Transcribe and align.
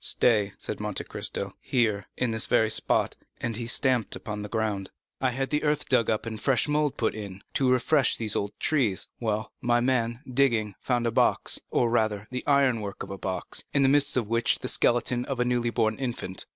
"Stay," 0.03 0.51
said 0.57 0.79
Monte 0.79 1.03
Cristo, 1.03 1.55
"here, 1.61 2.05
in 2.17 2.31
this 2.31 2.47
very 2.47 2.71
spot" 2.71 3.15
(and 3.39 3.55
he 3.55 3.67
stamped 3.67 4.15
upon 4.15 4.41
the 4.41 4.49
ground), 4.49 4.89
"I 5.19 5.29
had 5.29 5.51
the 5.51 5.61
earth 5.63 5.87
dug 5.89 6.09
up 6.09 6.25
and 6.25 6.41
fresh 6.41 6.67
mould 6.67 6.97
put 6.97 7.13
in, 7.13 7.43
to 7.53 7.69
refresh 7.69 8.17
these 8.17 8.35
old 8.35 8.59
trees; 8.59 9.09
well, 9.19 9.53
my 9.61 9.79
man, 9.79 10.21
digging, 10.27 10.73
found 10.79 11.05
a 11.05 11.11
box, 11.11 11.59
or 11.69 11.91
rather, 11.91 12.27
the 12.31 12.43
iron 12.47 12.81
work 12.81 13.03
of 13.03 13.11
a 13.11 13.17
box, 13.19 13.63
in 13.75 13.83
the 13.83 13.89
midst 13.89 14.17
of 14.17 14.27
which 14.27 14.53
was 14.53 14.59
the 14.61 14.69
skeleton 14.69 15.23
of 15.25 15.39
a 15.39 15.45
newly 15.45 15.69
born 15.69 15.99
infant." 15.99 16.47